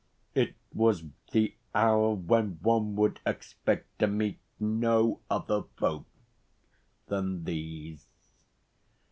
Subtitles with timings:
[0.33, 6.05] It was the hour when one would expect to meet no other folk
[7.05, 8.07] than these.